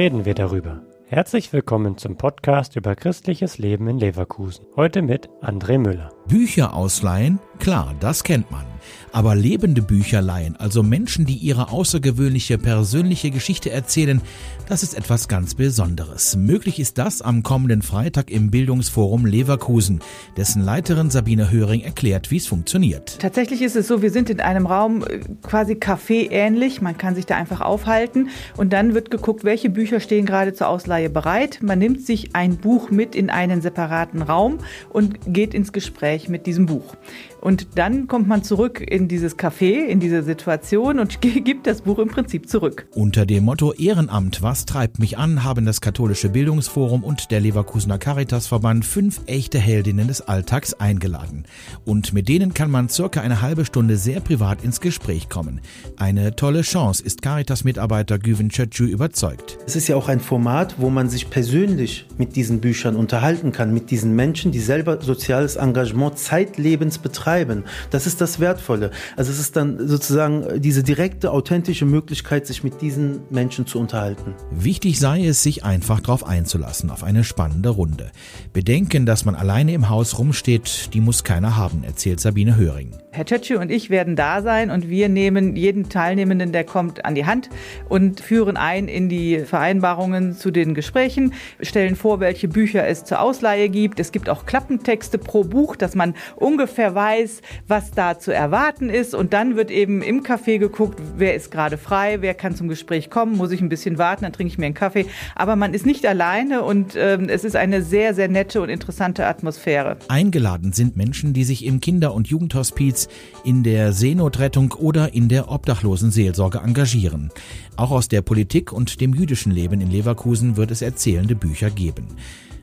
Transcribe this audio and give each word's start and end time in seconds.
reden 0.00 0.24
wir 0.24 0.32
darüber. 0.32 0.80
Herzlich 1.08 1.52
willkommen 1.52 1.98
zum 1.98 2.16
Podcast 2.16 2.74
über 2.74 2.96
christliches 2.96 3.58
Leben 3.58 3.86
in 3.86 3.98
Leverkusen. 3.98 4.64
Heute 4.74 5.02
mit 5.02 5.28
André 5.42 5.76
Müller. 5.76 6.10
Bücher 6.30 6.74
ausleihen? 6.74 7.40
Klar, 7.58 7.96
das 7.98 8.22
kennt 8.22 8.52
man. 8.52 8.64
Aber 9.12 9.34
lebende 9.34 9.82
Bücher 9.82 10.22
leihen, 10.22 10.56
also 10.56 10.82
Menschen, 10.82 11.26
die 11.26 11.34
ihre 11.34 11.70
außergewöhnliche 11.70 12.58
persönliche 12.58 13.30
Geschichte 13.30 13.70
erzählen, 13.70 14.20
das 14.68 14.84
ist 14.84 14.96
etwas 14.96 15.26
ganz 15.26 15.56
Besonderes. 15.56 16.36
Möglich 16.36 16.78
ist 16.78 16.96
das 16.96 17.20
am 17.20 17.42
kommenden 17.42 17.82
Freitag 17.82 18.30
im 18.30 18.52
Bildungsforum 18.52 19.26
Leverkusen, 19.26 20.00
dessen 20.36 20.62
Leiterin 20.62 21.10
Sabine 21.10 21.50
Höring 21.50 21.80
erklärt, 21.80 22.30
wie 22.30 22.36
es 22.36 22.46
funktioniert. 22.46 23.18
Tatsächlich 23.18 23.62
ist 23.62 23.74
es 23.74 23.88
so, 23.88 24.00
wir 24.00 24.12
sind 24.12 24.30
in 24.30 24.38
einem 24.40 24.66
Raum 24.66 25.02
äh, 25.02 25.18
quasi 25.42 25.72
Café 25.72 26.30
ähnlich, 26.30 26.80
man 26.80 26.96
kann 26.96 27.16
sich 27.16 27.26
da 27.26 27.36
einfach 27.36 27.60
aufhalten 27.60 28.28
und 28.56 28.72
dann 28.72 28.94
wird 28.94 29.10
geguckt, 29.10 29.42
welche 29.42 29.70
Bücher 29.70 29.98
stehen 29.98 30.24
gerade 30.24 30.54
zur 30.54 30.68
Ausleihe 30.68 31.10
bereit. 31.10 31.58
Man 31.62 31.80
nimmt 31.80 32.06
sich 32.06 32.36
ein 32.36 32.56
Buch 32.56 32.90
mit 32.90 33.16
in 33.16 33.28
einen 33.28 33.62
separaten 33.62 34.22
Raum 34.22 34.58
und 34.90 35.18
geht 35.26 35.52
ins 35.52 35.72
Gespräch 35.72 36.19
mit 36.28 36.46
diesem 36.46 36.66
Buch. 36.66 36.96
Und 37.40 37.68
dann 37.76 38.06
kommt 38.06 38.28
man 38.28 38.44
zurück 38.44 38.80
in 38.80 39.08
dieses 39.08 39.38
Café, 39.38 39.86
in 39.86 39.98
diese 40.00 40.22
Situation 40.22 40.98
und 40.98 41.20
gibt 41.44 41.66
das 41.66 41.82
Buch 41.82 41.98
im 41.98 42.08
Prinzip 42.08 42.48
zurück. 42.48 42.86
Unter 42.94 43.24
dem 43.24 43.44
Motto 43.44 43.72
Ehrenamt, 43.72 44.42
was 44.42 44.66
treibt 44.66 44.98
mich 44.98 45.16
an, 45.16 45.42
haben 45.42 45.64
das 45.64 45.80
Katholische 45.80 46.28
Bildungsforum 46.28 47.02
und 47.02 47.30
der 47.30 47.40
Leverkusener 47.40 47.98
Caritasverband 47.98 48.84
fünf 48.84 49.20
echte 49.26 49.58
Heldinnen 49.58 50.08
des 50.08 50.20
Alltags 50.20 50.74
eingeladen. 50.74 51.44
Und 51.84 52.12
mit 52.12 52.28
denen 52.28 52.52
kann 52.52 52.70
man 52.70 52.88
circa 52.88 53.20
eine 53.20 53.40
halbe 53.40 53.64
Stunde 53.64 53.96
sehr 53.96 54.20
privat 54.20 54.62
ins 54.62 54.80
Gespräch 54.80 55.28
kommen. 55.28 55.60
Eine 55.96 56.36
tolle 56.36 56.62
Chance 56.62 57.02
ist 57.02 57.22
Caritas-Mitarbeiter 57.22 58.18
Güven 58.18 58.50
Çöçü 58.50 58.88
überzeugt. 58.88 59.58
Es 59.66 59.76
ist 59.76 59.88
ja 59.88 59.96
auch 59.96 60.08
ein 60.08 60.20
Format, 60.20 60.74
wo 60.78 60.90
man 60.90 61.08
sich 61.08 61.30
persönlich 61.30 62.06
mit 62.20 62.36
diesen 62.36 62.60
Büchern 62.60 62.94
unterhalten 62.94 63.50
kann, 63.50 63.74
mit 63.74 63.90
diesen 63.90 64.14
Menschen, 64.14 64.52
die 64.52 64.60
selber 64.60 65.00
soziales 65.00 65.56
Engagement 65.56 66.18
zeitlebens 66.18 66.98
betreiben. 66.98 67.64
Das 67.90 68.06
ist 68.06 68.20
das 68.20 68.38
Wertvolle. 68.38 68.92
Also 69.16 69.32
es 69.32 69.40
ist 69.40 69.56
dann 69.56 69.88
sozusagen 69.88 70.60
diese 70.60 70.84
direkte, 70.84 71.32
authentische 71.32 71.86
Möglichkeit, 71.86 72.46
sich 72.46 72.62
mit 72.62 72.82
diesen 72.82 73.22
Menschen 73.30 73.66
zu 73.66 73.80
unterhalten. 73.80 74.34
Wichtig 74.50 75.00
sei 75.00 75.24
es, 75.24 75.42
sich 75.42 75.64
einfach 75.64 76.00
darauf 76.00 76.26
einzulassen, 76.26 76.90
auf 76.90 77.02
eine 77.02 77.24
spannende 77.24 77.70
Runde. 77.70 78.10
Bedenken, 78.52 79.06
dass 79.06 79.24
man 79.24 79.34
alleine 79.34 79.72
im 79.72 79.88
Haus 79.88 80.18
rumsteht, 80.18 80.90
die 80.92 81.00
muss 81.00 81.24
keiner 81.24 81.56
haben, 81.56 81.84
erzählt 81.84 82.20
Sabine 82.20 82.56
Höring. 82.56 82.92
Herr 83.12 83.24
Tötschü 83.24 83.56
und 83.56 83.70
ich 83.70 83.90
werden 83.90 84.14
da 84.14 84.42
sein 84.42 84.70
und 84.70 84.88
wir 84.88 85.08
nehmen 85.08 85.56
jeden 85.56 85.88
Teilnehmenden, 85.88 86.52
der 86.52 86.64
kommt, 86.64 87.04
an 87.04 87.14
die 87.14 87.26
Hand 87.26 87.48
und 87.88 88.20
führen 88.20 88.56
ein 88.56 88.86
in 88.88 89.08
die 89.08 89.40
Vereinbarungen 89.40 90.34
zu 90.34 90.50
den 90.50 90.74
Gesprächen, 90.74 91.32
stellen 91.60 91.96
vor, 91.96 92.09
welche 92.18 92.48
Bücher 92.48 92.88
es 92.88 93.04
zur 93.04 93.20
Ausleihe 93.20 93.68
gibt. 93.68 94.00
Es 94.00 94.10
gibt 94.10 94.28
auch 94.28 94.46
Klappentexte 94.46 95.18
pro 95.18 95.44
Buch, 95.44 95.76
dass 95.76 95.94
man 95.94 96.14
ungefähr 96.34 96.94
weiß, 96.94 97.42
was 97.68 97.92
da 97.92 98.18
zu 98.18 98.32
erwarten 98.32 98.90
ist. 98.90 99.14
Und 99.14 99.32
dann 99.32 99.54
wird 99.54 99.70
eben 99.70 100.02
im 100.02 100.22
Café 100.22 100.58
geguckt, 100.58 101.00
wer 101.16 101.36
ist 101.36 101.52
gerade 101.52 101.78
frei, 101.78 102.22
wer 102.22 102.34
kann 102.34 102.56
zum 102.56 102.66
Gespräch 102.68 103.10
kommen, 103.10 103.36
muss 103.36 103.52
ich 103.52 103.60
ein 103.60 103.68
bisschen 103.68 103.98
warten, 103.98 104.24
dann 104.24 104.32
trinke 104.32 104.52
ich 104.52 104.58
mir 104.58 104.66
einen 104.66 104.74
Kaffee. 104.74 105.06
Aber 105.36 105.54
man 105.54 105.74
ist 105.74 105.86
nicht 105.86 106.04
alleine 106.06 106.62
und 106.62 106.96
äh, 106.96 107.18
es 107.26 107.44
ist 107.44 107.54
eine 107.54 107.82
sehr, 107.82 108.14
sehr 108.14 108.28
nette 108.28 108.60
und 108.60 108.70
interessante 108.70 109.26
Atmosphäre. 109.26 109.98
Eingeladen 110.08 110.72
sind 110.72 110.96
Menschen, 110.96 111.32
die 111.32 111.44
sich 111.44 111.64
im 111.64 111.80
Kinder- 111.80 112.14
und 112.14 112.28
Jugendhospiz 112.28 113.08
in 113.44 113.62
der 113.62 113.92
Seenotrettung 113.92 114.72
oder 114.72 115.12
in 115.12 115.28
der 115.28 115.50
Obdachlosenseelsorge 115.50 116.58
engagieren. 116.58 117.30
Auch 117.76 117.90
aus 117.90 118.08
der 118.08 118.22
Politik 118.22 118.72
und 118.72 119.00
dem 119.00 119.14
jüdischen 119.14 119.52
Leben 119.52 119.80
in 119.80 119.90
Leverkusen 119.90 120.56
wird 120.56 120.70
es 120.70 120.82
erzählende 120.82 121.34
Bücher 121.34 121.70
geben. 121.70 121.99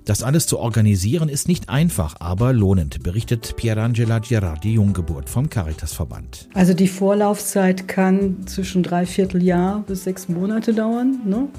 Das 0.07 0.23
alles 0.23 0.47
zu 0.47 0.57
organisieren 0.57 1.27
ist 1.27 1.49
nicht 1.49 1.67
einfach, 1.67 2.15
aber 2.19 2.53
lohnend, 2.53 3.03
berichtet 3.03 3.57
Pierangela 3.57 4.19
Girardi 4.19 4.75
Junggeburt 4.75 5.27
vom 5.27 5.49
Caritasverband. 5.49 6.47
Also 6.53 6.73
die 6.73 6.87
Vorlaufzeit 6.87 7.89
kann 7.89 8.47
zwischen 8.47 8.83
drei 8.83 9.05
Vierteljahr 9.05 9.83
bis 9.85 10.05
sechs 10.05 10.29
Monate 10.29 10.73
dauern. 10.73 11.19
Ne? 11.25 11.49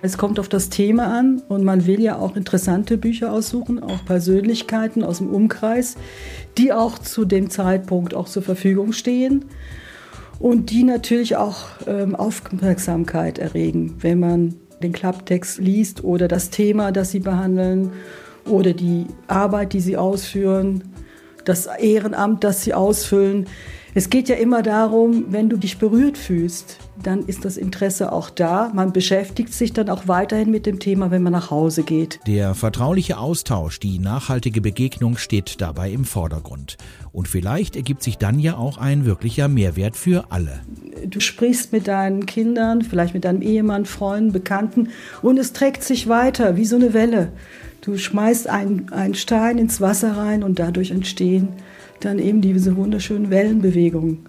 Es 0.00 0.16
kommt 0.16 0.38
auf 0.38 0.48
das 0.48 0.68
Thema 0.68 1.18
an 1.18 1.42
und 1.48 1.64
man 1.64 1.86
will 1.86 2.00
ja 2.00 2.18
auch 2.18 2.36
interessante 2.36 2.98
Bücher 2.98 3.32
aussuchen, 3.32 3.82
auch 3.82 4.04
Persönlichkeiten 4.04 5.02
aus 5.02 5.18
dem 5.18 5.30
Umkreis, 5.30 5.96
die 6.58 6.72
auch 6.72 7.00
zu 7.00 7.24
dem 7.24 7.50
Zeitpunkt 7.50 8.14
auch 8.14 8.28
zur 8.28 8.44
Verfügung 8.44 8.92
stehen 8.92 9.44
und 10.38 10.70
die 10.70 10.82
natürlich 10.82 11.36
auch 11.36 11.66
ähm, 11.86 12.14
Aufmerksamkeit 12.14 13.38
erregen, 13.38 13.94
wenn 14.00 14.18
man 14.18 14.54
den 14.82 14.92
Klapptext 14.92 15.58
liest 15.58 16.04
oder 16.04 16.28
das 16.28 16.50
Thema, 16.50 16.92
das 16.92 17.10
sie 17.10 17.20
behandeln 17.20 17.92
oder 18.44 18.72
die 18.72 19.06
Arbeit, 19.28 19.72
die 19.72 19.80
sie 19.80 19.96
ausführen, 19.96 20.84
das 21.44 21.66
Ehrenamt, 21.66 22.44
das 22.44 22.62
sie 22.62 22.74
ausfüllen. 22.74 23.46
Es 23.94 24.08
geht 24.08 24.30
ja 24.30 24.36
immer 24.36 24.62
darum, 24.62 25.26
wenn 25.28 25.50
du 25.50 25.58
dich 25.58 25.76
berührt 25.76 26.16
fühlst, 26.16 26.78
dann 27.02 27.26
ist 27.26 27.44
das 27.44 27.58
Interesse 27.58 28.10
auch 28.10 28.30
da. 28.30 28.70
Man 28.72 28.92
beschäftigt 28.92 29.52
sich 29.52 29.74
dann 29.74 29.90
auch 29.90 30.08
weiterhin 30.08 30.50
mit 30.50 30.64
dem 30.64 30.78
Thema, 30.78 31.10
wenn 31.10 31.22
man 31.22 31.34
nach 31.34 31.50
Hause 31.50 31.82
geht. 31.82 32.18
Der 32.26 32.54
vertrauliche 32.54 33.18
Austausch, 33.18 33.80
die 33.80 33.98
nachhaltige 33.98 34.62
Begegnung 34.62 35.18
steht 35.18 35.60
dabei 35.60 35.90
im 35.90 36.06
Vordergrund. 36.06 36.78
Und 37.12 37.28
vielleicht 37.28 37.76
ergibt 37.76 38.02
sich 38.02 38.16
dann 38.16 38.38
ja 38.38 38.56
auch 38.56 38.78
ein 38.78 39.04
wirklicher 39.04 39.48
Mehrwert 39.48 39.96
für 39.96 40.24
alle. 40.30 40.60
Du 41.12 41.20
sprichst 41.20 41.72
mit 41.72 41.88
deinen 41.88 42.24
Kindern, 42.24 42.80
vielleicht 42.80 43.12
mit 43.12 43.26
deinem 43.26 43.42
Ehemann, 43.42 43.84
Freunden, 43.84 44.32
Bekannten 44.32 44.88
und 45.20 45.38
es 45.38 45.52
trägt 45.52 45.84
sich 45.84 46.08
weiter 46.08 46.56
wie 46.56 46.64
so 46.64 46.76
eine 46.76 46.94
Welle. 46.94 47.32
Du 47.82 47.98
schmeißt 47.98 48.48
einen, 48.48 49.14
Stein 49.14 49.58
ins 49.58 49.80
Wasser 49.80 50.16
rein 50.16 50.42
und 50.42 50.58
dadurch 50.58 50.90
entstehen 50.90 51.48
dann 52.00 52.18
eben 52.18 52.40
diese 52.40 52.76
wunderschönen 52.76 53.28
Wellenbewegungen. 53.28 54.24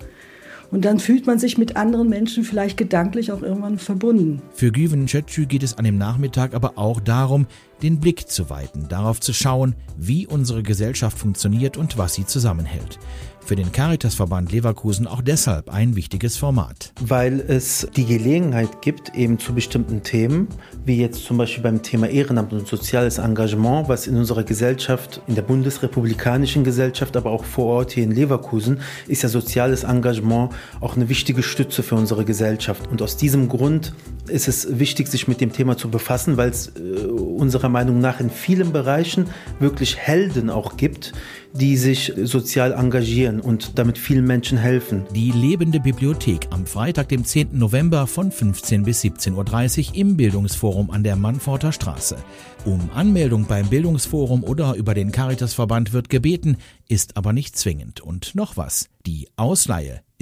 Und 0.73 0.85
dann 0.85 0.97
fühlt 0.97 1.28
man 1.28 1.38
sich 1.38 1.59
mit 1.59 1.75
anderen 1.75 2.09
Menschen 2.09 2.44
vielleicht 2.44 2.78
gedanklich 2.78 3.31
auch 3.31 3.44
irgendwann 3.44 3.78
verbunden. 3.78 4.41
Für 4.56 4.72
Güven 4.72 5.07
Çöçü 5.07 5.45
geht 5.45 5.61
es 5.61 5.78
an 5.78 5.85
dem 5.85 6.00
Nachmittag 6.00 6.56
aber 6.56 6.79
auch 6.79 7.00
darum, 7.00 7.45
den 7.84 8.00
Blick 8.00 8.28
zu 8.28 8.50
weiten, 8.50 8.88
darauf 8.89 9.19
zu 9.19 9.34
schauen, 9.34 9.75
wie 9.97 10.25
unsere 10.25 10.63
Gesellschaft 10.63 11.17
funktioniert 11.17 11.78
und 11.78 11.97
was 12.00 12.16
sie 12.16 12.25
zusammenhält. 12.25 12.97
Für 13.45 13.57
den 13.57 13.73
Caritasverband 13.73 14.53
Leverkusen 14.53 15.06
auch 15.06 15.22
deshalb 15.22 15.69
ein 15.69 15.97
wichtiges 15.97 16.38
Format. 16.38 16.94
Weil 17.01 17.41
es 17.41 17.85
die 17.94 18.05
Gelegenheit 18.05 18.81
gibt, 18.81 19.13
eben 19.16 19.38
zu 19.38 19.53
bestimmten 19.53 20.01
Themen, 20.01 20.47
wie 20.85 20.95
jetzt 20.95 21.25
zum 21.25 21.38
Beispiel 21.38 21.61
beim 21.61 21.81
Thema 21.81 22.07
Ehrenamt 22.07 22.53
und 22.53 22.66
soziales 22.66 23.17
Engagement, 23.17 23.90
was 23.90 24.07
in 24.07 24.16
unserer 24.16 24.44
Gesellschaft, 24.44 25.22
in 25.28 25.35
der 25.35 25.41
bundesrepublikanischen 25.41 26.63
Gesellschaft, 26.63 27.17
aber 27.17 27.31
auch 27.31 27.44
vor 27.44 27.66
Ort 27.66 27.91
hier 27.91 28.05
in 28.05 28.11
Leverkusen, 28.11 28.79
ist 29.07 29.23
ja 29.23 29.29
soziales 29.29 29.84
Engagement 29.84 30.53
auch 30.79 30.96
eine 30.96 31.09
wichtige 31.09 31.44
Stütze 31.44 31.84
für 31.84 31.96
unsere 31.96 32.25
Gesellschaft. 32.25 32.88
Und 32.90 33.01
aus 33.01 33.18
diesem 33.18 33.50
Grund 33.50 33.94
ist 34.28 34.47
es 34.47 34.79
wichtig, 34.79 35.07
sich 35.07 35.28
mit 35.28 35.41
dem 35.41 35.51
Thema 35.51 35.78
zu 35.78 35.90
befassen, 35.90 36.38
weil 36.38 36.50
es 36.50 36.74
äh, 36.75 37.06
unserer 37.06 37.69
Meinung 37.69 38.00
nach 38.00 38.19
in 38.19 38.29
vielen 38.29 38.72
Bereichen 38.72 39.28
wirklich 39.59 39.97
Helden 39.97 40.50
auch 40.50 40.78
gibt, 40.78 41.13
die 41.53 41.78
sich 41.78 42.13
sozial 42.23 42.72
engagieren 42.72 43.40
und 43.40 43.78
damit 43.78 43.97
vielen 43.97 44.25
Menschen 44.25 44.57
helfen. 44.57 45.03
Die 45.13 45.31
lebende 45.31 45.79
Bibliothek 45.79 46.47
am 46.50 46.66
Freitag, 46.66 47.09
dem 47.09 47.25
10. 47.25 47.50
November 47.57 48.07
von 48.07 48.31
15 48.31 48.84
bis 48.84 49.03
17.30 49.03 49.90
Uhr 49.90 49.96
im 49.96 50.18
Bildungsforum 50.18 50.90
an 50.90 51.03
der 51.03 51.16
Mannforter 51.16 51.72
Straße. 51.72 52.18
Um 52.66 52.90
Anmeldung 52.96 53.46
beim 53.46 53.67
Bildungsforum 53.67 54.43
oder 54.43 54.76
über 54.76 54.93
den 54.93 55.11
Caritasverband 55.11 55.93
wird 55.93 56.09
gebeten, 56.09 56.58
ist 56.88 57.17
aber 57.17 57.34
nicht 57.34 57.58
zwingend. 57.58 58.02
Und 58.02 58.35
noch 58.35 58.58
was, 58.58 58.90
die 59.05 59.28
Ausleihe 59.35 60.02